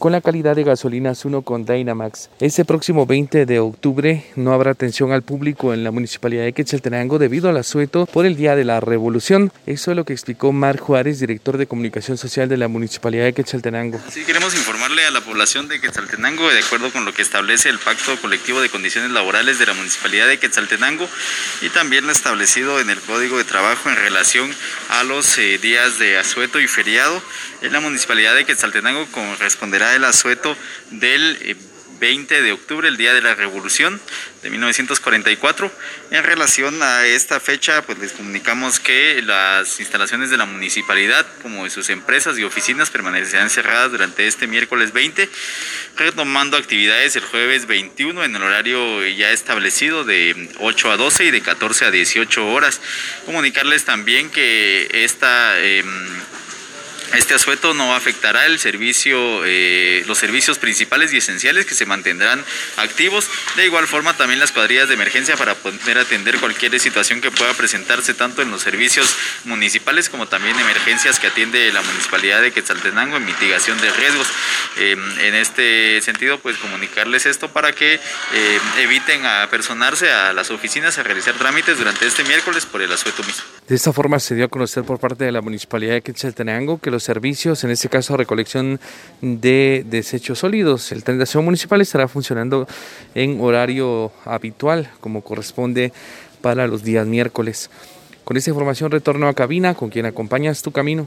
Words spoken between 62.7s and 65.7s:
activos. De igual forma, también las cuadrillas de emergencia para